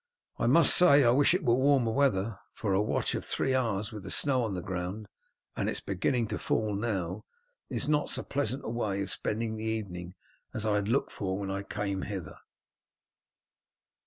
I 0.39 0.47
must 0.47 0.75
say 0.75 1.03
I 1.03 1.11
wish 1.11 1.35
it 1.35 1.45
were 1.45 1.53
warmer 1.53 1.91
weather, 1.91 2.39
for 2.53 2.73
a 2.73 2.81
watch 2.81 3.13
of 3.13 3.23
three 3.23 3.53
hours 3.53 3.91
with 3.91 4.01
the 4.01 4.09
snow 4.09 4.43
on 4.43 4.55
the 4.55 4.63
ground 4.63 5.07
and 5.55 5.69
it 5.69 5.73
is 5.73 5.79
beginning 5.79 6.25
to 6.29 6.39
fall 6.39 6.73
now 6.73 7.23
is 7.69 7.87
not 7.87 8.09
so 8.09 8.23
pleasant 8.23 8.65
a 8.65 8.69
way 8.69 9.03
of 9.03 9.11
spending 9.11 9.57
the 9.57 9.63
evening 9.63 10.15
as 10.55 10.65
I 10.65 10.73
had 10.73 10.87
looked 10.87 11.11
for 11.11 11.37
when 11.37 11.51
I 11.51 11.61
came 11.61 12.01
hither." 12.01 12.39